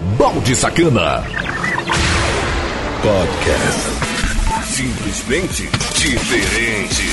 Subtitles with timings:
[0.00, 1.22] Balde Sacana.
[3.02, 3.90] Podcast.
[4.64, 7.04] Simplesmente diferente.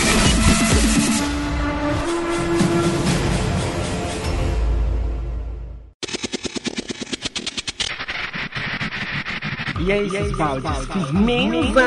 [9.80, 10.86] E aí, e aí baldes?
[10.88, 11.82] Firmeza!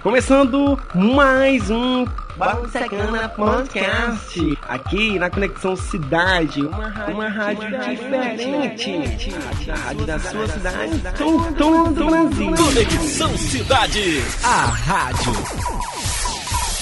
[0.00, 2.06] Começando mais um
[2.70, 4.58] Sacana Podcast.
[4.68, 9.34] Aqui na Conexão Cidade, uma, uma rádio diferente.
[9.70, 12.54] A rádio da sua cidade, todo do Brasil.
[12.54, 14.22] Conexão Cidade.
[14.44, 15.32] A rádio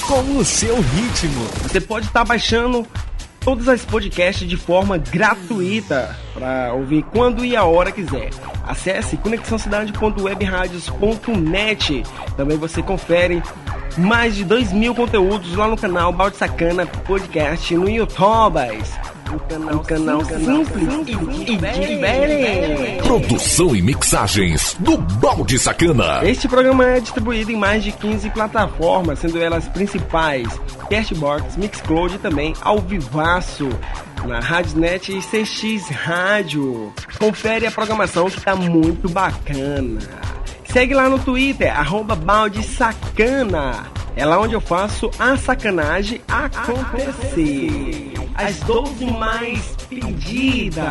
[0.08, 1.44] com o seu ritmo.
[1.62, 2.84] Você pode estar baixando
[3.40, 8.30] todos os podcasts de forma gratuita para ouvir quando e a hora quiser.
[8.66, 12.02] Acesse conexãocidade.webradios.net.
[12.36, 13.40] Também você confere
[13.96, 18.58] mais de 2 mil conteúdos lá no canal Balde Sacana Podcast no YouTube.
[19.32, 23.02] Um canal, um canal simples, simples e diferente.
[23.02, 26.20] Produção e mixagens do Balde Sacana.
[26.22, 30.46] Este programa é distribuído em mais de 15 plataformas, sendo elas principais
[30.90, 33.68] Castbox, Mixcloud e também ao vivaço
[34.24, 36.92] na Radiosnet e CX Rádio.
[37.18, 40.33] Confere a programação que tá muito bacana.
[40.74, 43.86] Segue lá no Twitter, arroba balde sacana.
[44.16, 48.12] É lá onde eu faço a sacanagem acontecer.
[48.34, 50.84] As 12 mais pedidas.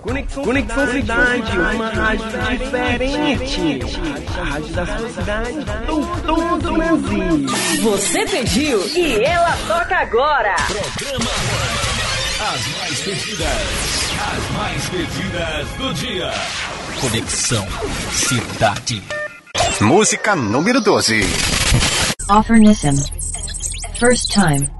[0.00, 3.80] Conexão, Conexão Cidade, uma rádio diferente.
[4.38, 7.46] A rádio da sua cidade, do todo o Brasil.
[7.82, 10.54] Você pediu e ela toca agora.
[10.68, 11.30] Programa
[12.38, 14.12] As mais pedidas.
[14.20, 16.30] As mais pedidas do dia.
[17.04, 17.66] Conexão
[18.12, 19.02] Cidade.
[19.78, 21.20] Música número 12.
[22.30, 22.94] Offer Nissan.
[24.00, 24.70] First time.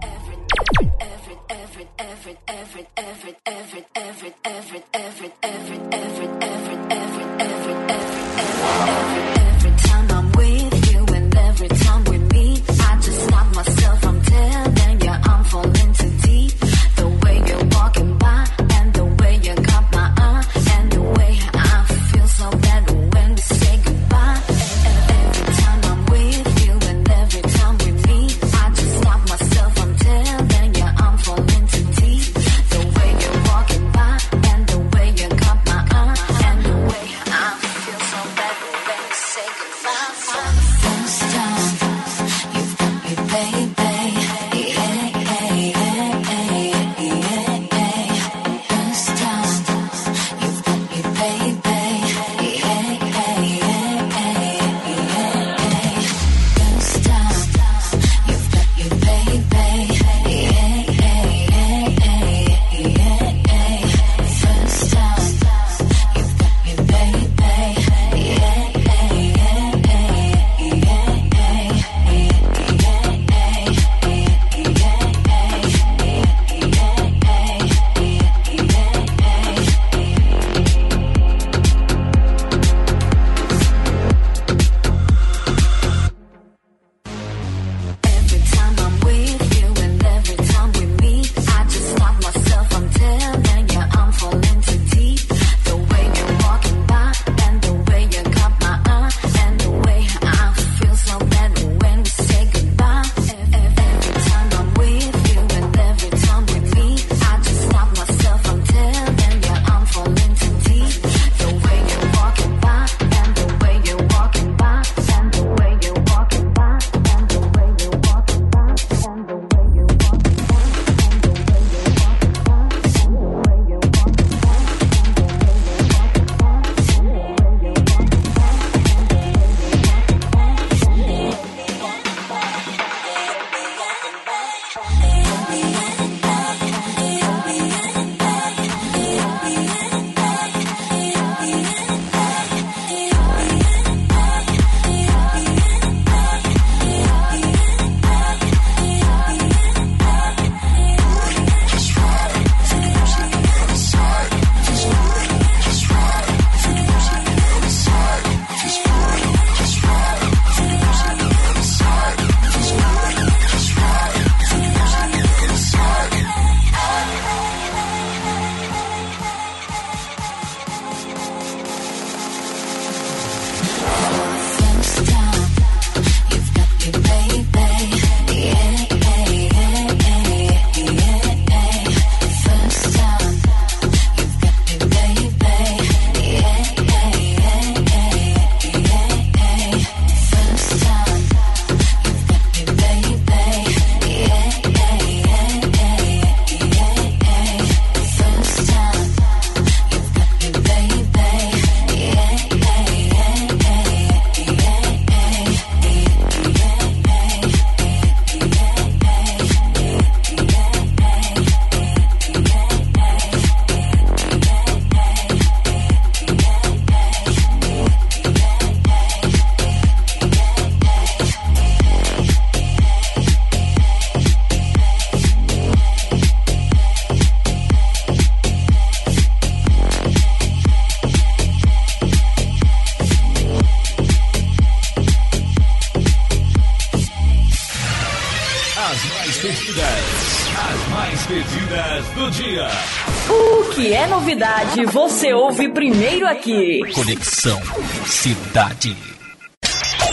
[245.24, 246.80] Você ouve primeiro aqui.
[246.92, 247.58] Conexão
[248.04, 248.94] Cidade.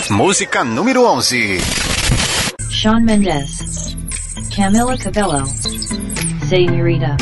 [0.09, 1.57] Música número 11.
[2.69, 3.97] Shawn Mendes.
[4.55, 5.45] Camila Cabello.
[6.47, 7.17] Senhorita.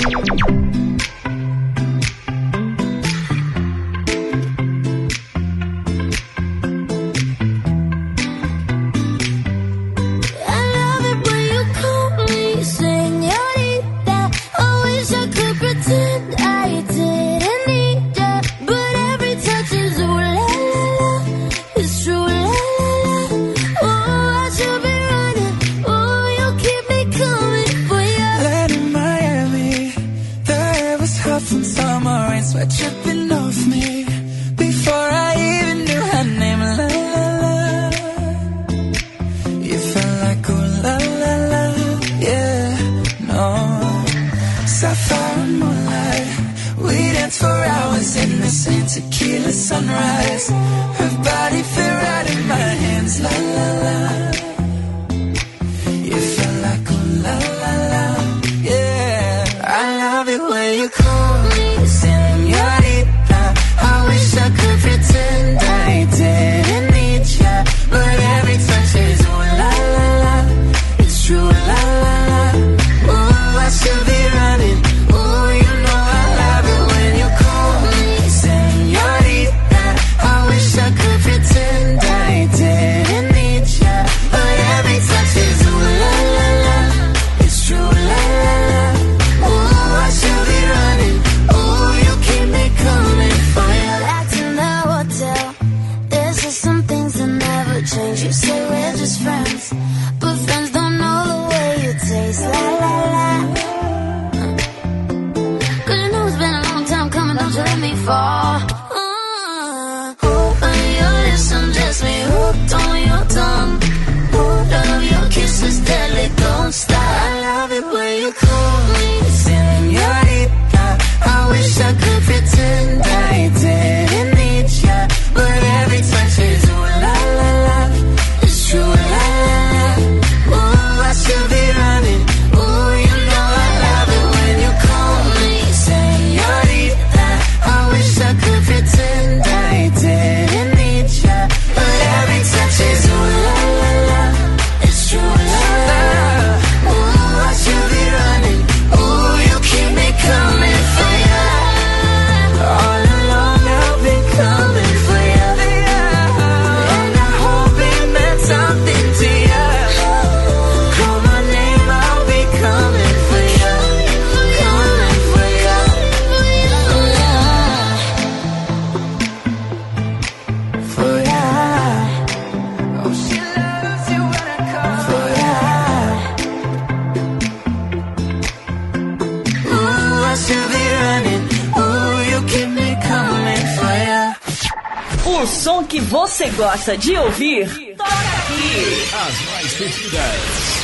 [186.59, 189.07] gosta de ouvir, toca aqui.
[189.13, 190.35] As mais pedidas,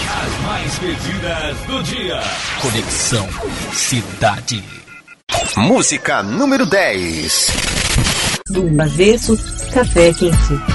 [0.09, 2.21] as mais pedidas do dia.
[2.61, 3.27] Conexão
[3.73, 4.63] Cidade.
[5.57, 7.51] Música número 10.
[8.53, 9.41] Zumba versus
[9.73, 10.74] Café Quente.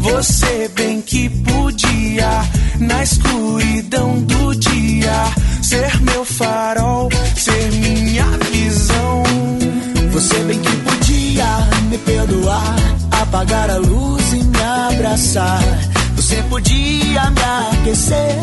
[0.00, 2.42] Você bem que podia,
[2.80, 5.12] na escuridão do dia,
[5.62, 9.22] ser meu farol, ser minha visão.
[10.12, 11.46] Você bem que podia
[11.90, 12.76] me perdoar,
[13.20, 15.62] apagar a luz e me abraçar.
[16.16, 17.42] Você podia me
[17.80, 18.38] aquecer,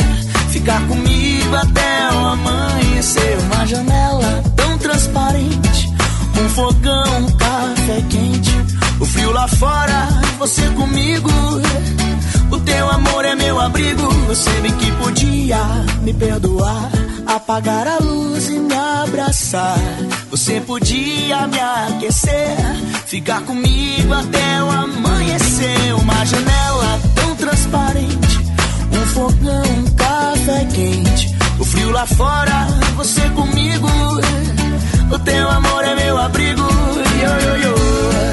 [0.50, 3.38] ficar comigo até o amanhecer.
[3.52, 5.92] Uma janela tão transparente,
[6.40, 8.63] um fogão, um café quente
[9.04, 10.08] o frio lá fora,
[10.40, 11.30] você comigo.
[12.50, 14.10] O teu amor é meu abrigo.
[14.28, 15.58] Você bem que podia
[16.04, 16.90] me perdoar,
[17.28, 19.78] apagar a luz e me abraçar.
[20.32, 22.56] Você podia me aquecer,
[23.06, 25.96] ficar comigo até o amanhecer.
[25.96, 28.40] Uma janela tão transparente,
[28.90, 31.36] um fogão, um café quente.
[31.60, 33.90] O frio lá fora, você comigo.
[35.12, 36.62] O teu amor é meu abrigo.
[36.62, 38.33] Yo, yo, yo.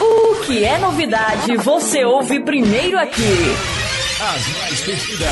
[0.00, 3.22] O que é novidade, você ouve primeiro aqui.
[4.20, 5.28] As mais pedidas,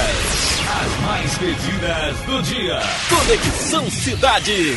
[0.69, 2.81] as mais pedidas do dia.
[3.09, 4.77] Conexão Cidade.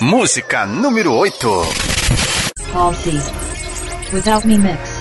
[0.00, 1.66] Música número 8.
[2.72, 3.20] Halsey.
[4.12, 4.91] Without Me Mix.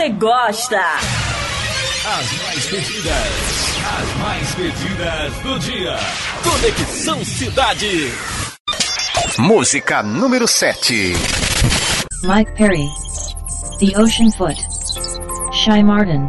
[0.00, 0.80] você gosta.
[0.80, 5.96] As mais pedidas, as mais pedidas do dia.
[6.42, 8.10] Conexão Cidade.
[9.38, 11.12] Música número 7.
[12.22, 12.88] Mike Perry,
[13.78, 14.58] The Ocean Foot,
[15.52, 16.28] Shy Martin.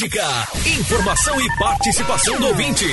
[0.00, 2.86] Música, informação e participação do ouvinte.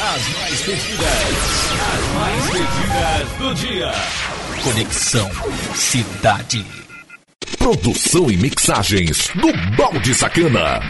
[0.00, 1.06] As mais pedidas,
[1.94, 3.92] as mais pedidas do dia.
[4.64, 5.30] Conexão
[5.76, 6.66] Cidade.
[7.56, 10.80] Produção e mixagens do Balde Sacana.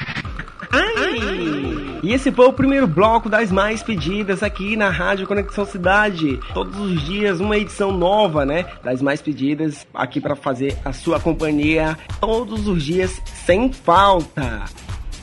[2.03, 6.41] E esse foi o primeiro bloco das mais pedidas aqui na Rádio Conexão Cidade.
[6.55, 8.65] Todos os dias uma edição nova, né?
[8.83, 14.65] Das mais pedidas aqui para fazer a sua companhia todos os dias sem falta.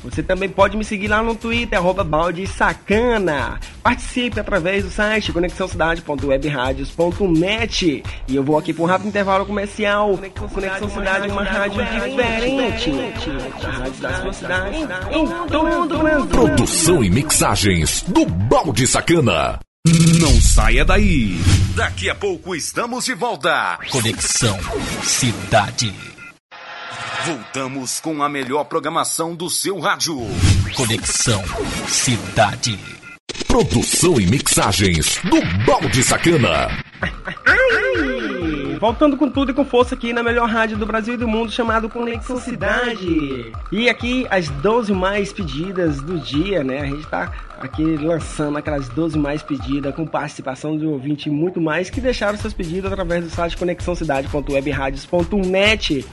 [0.10, 3.60] Você também pode me seguir lá no Twitter, arroba balde sacana.
[3.84, 8.04] Participe através do site conexãocidade.webradios.net.
[8.28, 10.20] E eu vou aqui para um rápido intervalo comercial.
[10.54, 12.91] Conexão Cidade, uma rádio diferente.
[13.63, 14.78] A rádio da sua cidade,
[15.12, 16.26] em todo o Brasil.
[16.28, 19.60] Produção e mixagens do Balde Sacana.
[20.20, 21.39] Não saia daí.
[21.76, 23.78] Daqui a pouco estamos de volta.
[23.91, 24.58] Conexão
[25.04, 26.16] Cidade.
[27.28, 30.16] Voltamos com a melhor programação do seu rádio.
[30.74, 31.44] Conexão
[31.86, 32.80] Cidade.
[33.46, 36.70] Produção e mixagens do Balde Sacana.
[38.80, 41.52] Voltando com tudo e com força aqui na melhor rádio do Brasil e do mundo,
[41.52, 43.52] chamado Conexão Cidade.
[43.74, 46.80] E aqui as 12 mais pedidas do dia, né?
[46.80, 51.60] A gente tá aqui lançando aquelas 12 mais pedidas com participação de ouvinte e muito
[51.60, 56.06] mais que deixaram seus pedidos através do site conexãocidade.webradios.net.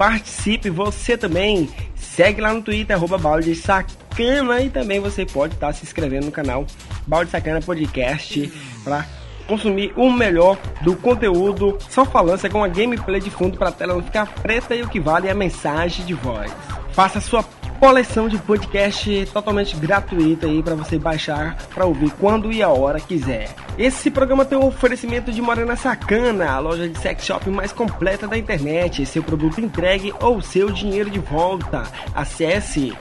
[0.00, 1.68] Participe você também.
[1.94, 4.62] Segue lá no Twitter, arroba balde sacana.
[4.62, 6.64] E também você pode estar se inscrevendo no canal
[7.06, 8.50] Balde Sacana Podcast
[8.82, 9.04] para
[9.46, 11.76] consumir o melhor do conteúdo.
[11.90, 14.88] Só falância com a gameplay de fundo para a tela não ficar preta e o
[14.88, 16.50] que vale é a mensagem de voz.
[16.92, 17.42] Faça sua
[17.80, 23.00] coleção de podcast totalmente gratuita aí para você baixar para ouvir quando e a hora
[23.00, 23.54] quiser.
[23.78, 28.28] Esse programa tem um oferecimento de Morena Sacana, a loja de sex shop mais completa
[28.28, 29.06] da internet.
[29.06, 31.84] Seu produto entregue ou seu dinheiro de volta.
[32.14, 32.92] Acesse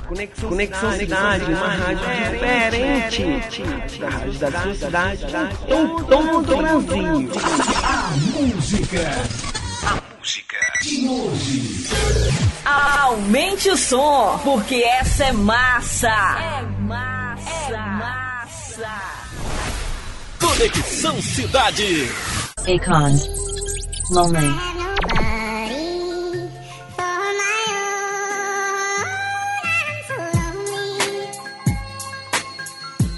[0.07, 5.25] Conexão, Conexão Cidade, cidade, uma rádio diferente, diferente da rádio da sua cidade,
[5.67, 7.29] em todo o Brasil.
[7.83, 9.11] A música.
[9.85, 11.87] A música de hoje.
[12.65, 16.07] Aumente o som, porque essa é massa.
[16.07, 17.73] É massa.
[17.73, 19.01] É massa.
[20.39, 22.09] Conexão Cidade.
[22.59, 23.13] Akon.
[24.09, 24.77] Lonely.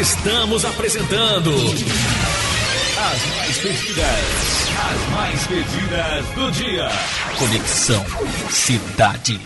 [0.00, 6.88] Estamos apresentando As mais pedidas, as mais pedidas do dia.
[7.38, 8.04] Conexão
[8.50, 9.40] Cidade.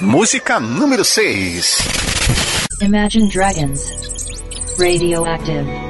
[0.00, 1.78] Música número 6.
[2.82, 3.80] Imagine Dragons.
[4.78, 5.89] Radioactive.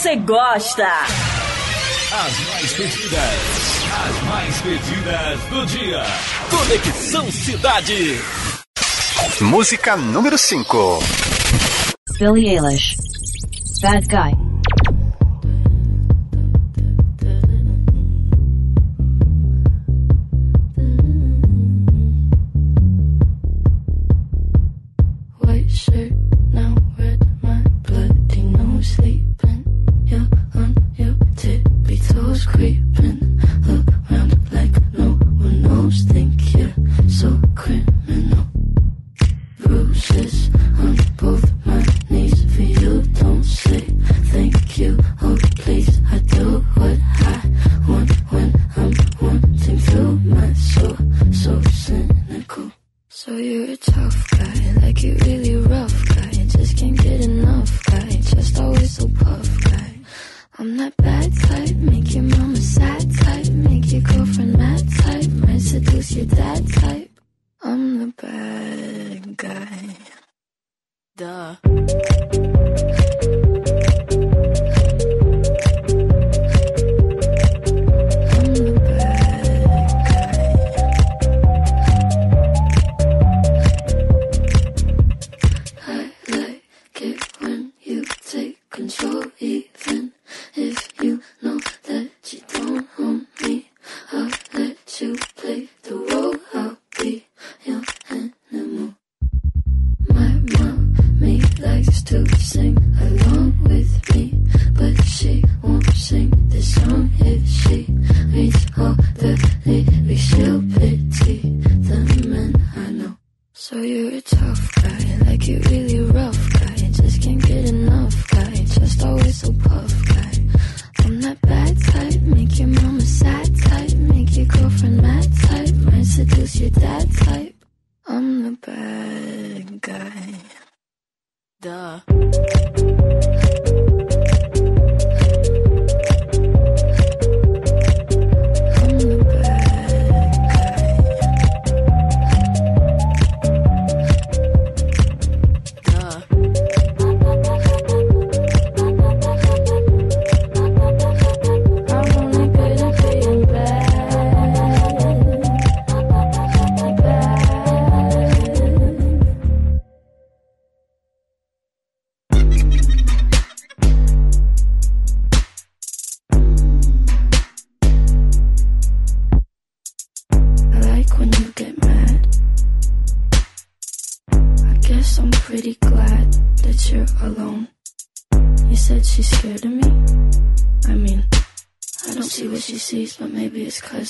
[0.00, 0.86] você gosta.
[0.86, 3.20] As mais pedidas,
[4.08, 6.02] as mais pedidas do dia.
[6.48, 8.18] Conexão Cidade.
[9.42, 11.02] Música número 5.
[12.18, 12.96] Billie Eilish.
[13.82, 14.49] Bad Guy.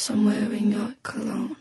[0.01, 1.55] somewhere in your cologne.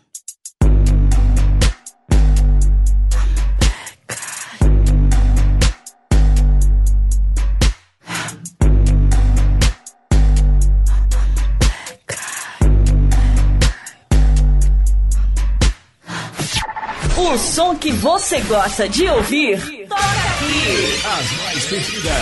[17.17, 21.01] O som que você gosta de ouvir, toca aqui.
[21.05, 22.13] As mais pedidas,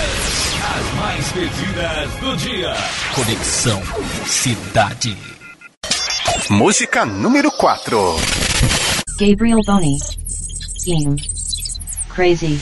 [0.63, 2.73] as mais pedidas do dia.
[3.13, 3.81] Conexão
[4.25, 5.36] Cidade.
[6.49, 8.15] Música número 4.
[9.17, 9.99] Gabriel Boni.
[10.85, 11.17] Ying.
[12.07, 12.57] Crazy.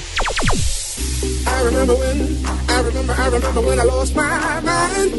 [1.46, 5.12] I remember when, I remember, I remember when I lost my mind.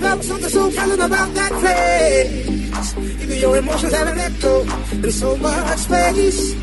[0.00, 2.96] There was something so pleasant about that place.
[3.22, 4.62] Even your emotions haven't let go
[4.92, 6.54] in so much space.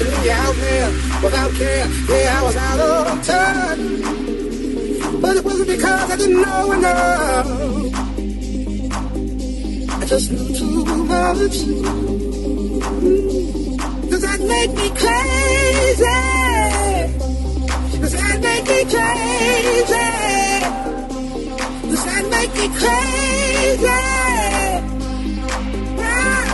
[0.00, 0.90] And when out there
[1.22, 4.39] without care, yeah, I was out of time
[5.20, 7.46] But it wasn't because I didn't know enough.
[10.00, 11.56] I just knew too much.
[14.10, 16.16] Does that make me crazy?
[18.00, 20.08] Does that make me crazy?
[21.90, 23.98] Does that make me crazy?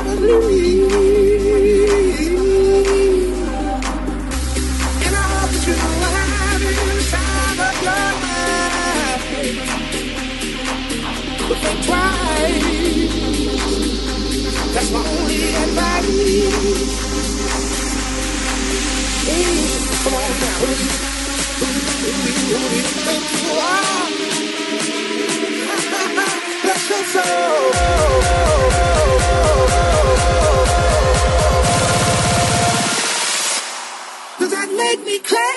[0.09, 1.26] Probably.
[14.77, 16.05] That's my only advice.
[20.05, 20.85] Come on now, who do
[22.45, 22.61] you,
[23.07, 24.07] think you are?
[26.63, 27.73] Bless your soul.
[34.39, 35.56] Does that make me crazy?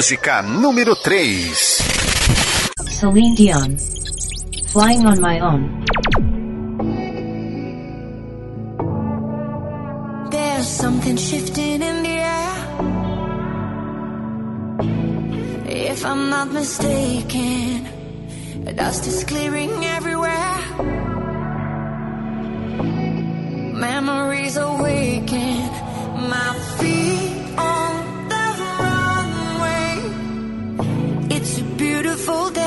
[0.00, 1.52] Música número 3.
[2.88, 3.76] Celine Dion.
[4.72, 5.84] Flying on my own.
[10.30, 12.56] There's something shifting in the air.
[15.68, 17.84] If I'm not mistaken,
[18.74, 20.60] dust is clearing everywhere.
[23.76, 25.59] Memories awaken.
[32.30, 32.59] full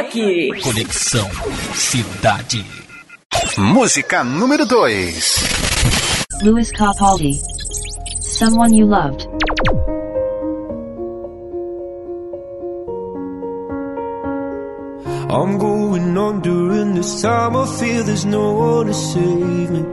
[0.00, 0.50] aqui.
[0.62, 1.28] Conexão
[1.74, 2.64] Cidade.
[3.58, 5.44] Música número 2.
[6.42, 7.40] Louis Capaldi.
[8.20, 9.28] Someone you loved.
[15.28, 17.56] I'm going on during this time.
[17.56, 19.84] I feel there's no one to save me.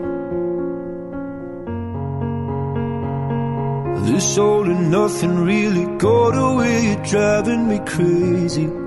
[4.12, 6.86] This all and nothing really got away.
[6.88, 8.86] You're driving me crazy.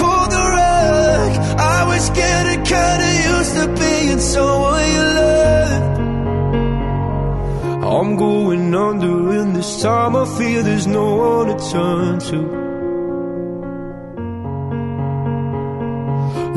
[4.21, 5.99] someone you loved.
[7.83, 12.61] I'm going under, and this time I feel there's no one to turn to.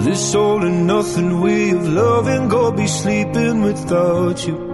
[0.05, 4.74] This all and nothing way of loving, go be sleeping without you.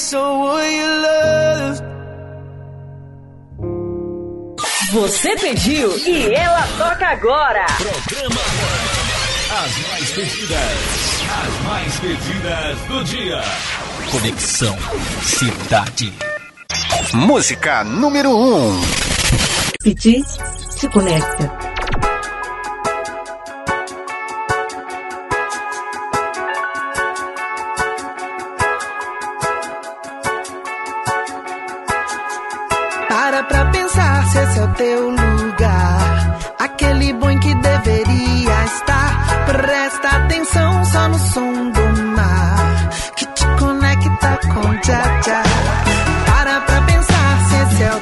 [0.00, 1.84] someone you loved.
[4.92, 7.66] Você pediu e ela toca agora.
[7.76, 8.40] Programa
[9.52, 13.40] As mais pedidas, as mais pedidas do dia.
[14.10, 14.76] Conexão
[15.22, 16.12] Cidade.
[17.14, 18.32] Música número 1.
[18.32, 18.80] Um.
[19.82, 20.24] Pedir
[20.76, 21.69] te conecta.
[33.40, 36.38] Para pra pensar se esse é o teu lugar.
[36.58, 39.46] Aquele bom que deveria estar.
[39.46, 42.90] Presta atenção só no som do mar.
[43.16, 45.42] Que te conecta com Tchá.
[46.26, 48.00] Para pra pensar se esse é o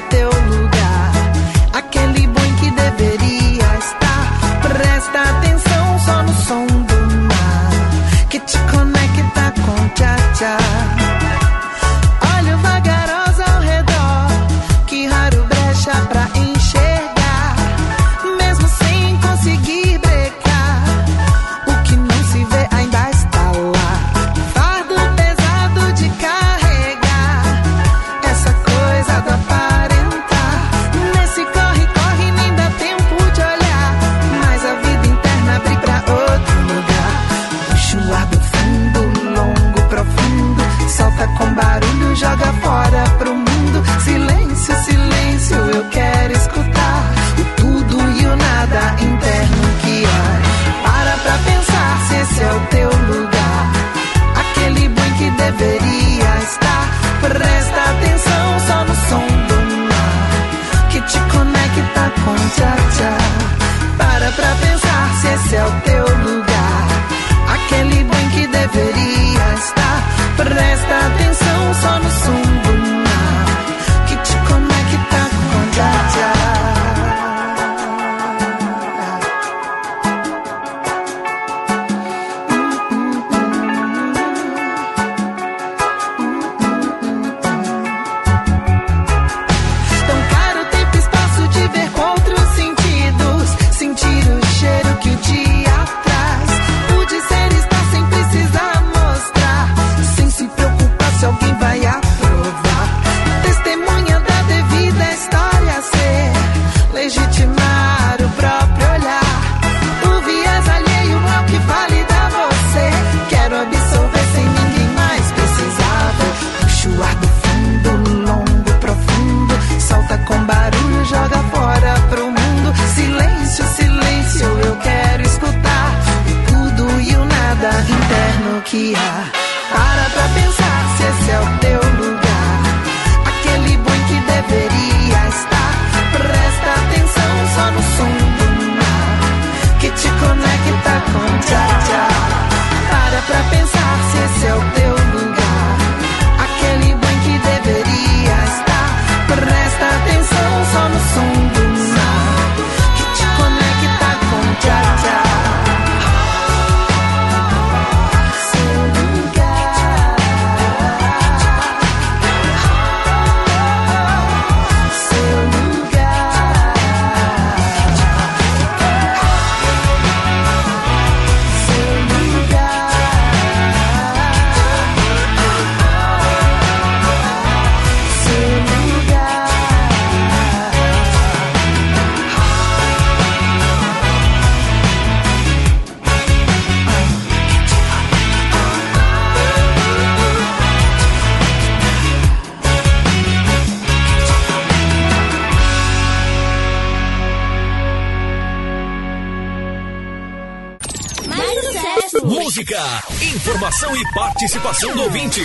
[203.39, 205.41] informação e participação do ouvinte.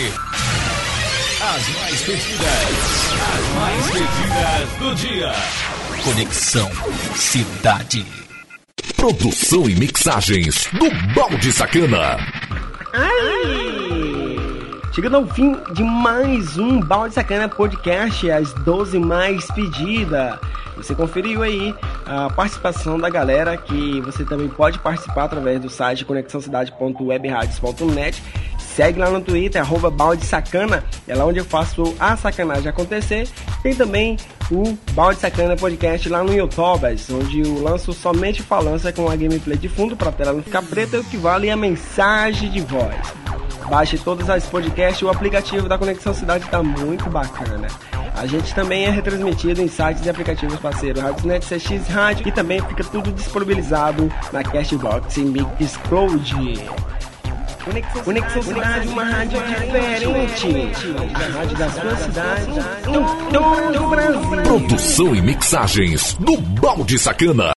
[1.40, 2.49] As mais pedidas,
[3.36, 5.32] as mais pedidas do dia.
[6.03, 6.70] Conexão
[7.14, 8.05] Cidade.
[8.97, 12.18] Produção e mixagens do Balde Sacana.
[14.92, 20.36] Chegando ao fim de mais um Balde Sacana Podcast, as 12 mais pedidas.
[20.76, 21.72] Você conferiu aí
[22.07, 28.22] a participação da galera, que você também pode participar através do site conexãocidade.webradios.net.
[28.59, 33.28] Segue lá no Twitter, arroba balde sacana, é lá onde eu faço a sacanagem acontecer.
[33.62, 34.16] Tem também
[34.50, 39.57] o Balde Sacana Podcast lá no YouTube, onde eu lanço somente falança com a gameplay
[39.57, 42.96] de fundo para a tela não ficar preta, o que vale a mensagem de voz.
[43.68, 47.68] Baixe todas as podcasts, o aplicativo da Conexão Cidade está muito bacana.
[48.14, 52.60] A gente também é retransmitido em sites e aplicativos parceiros Radiosnet, CX Rádio e também
[52.62, 56.34] fica tudo disponibilizado na Cashbox e Mixcloud.
[58.04, 60.46] Conexão Cidade, uma rádio diferente.
[61.14, 62.50] A rádio da sua cidade,
[62.88, 64.42] em todo o Brasil.
[64.44, 67.52] Produção e mixagens do Balde Sacana.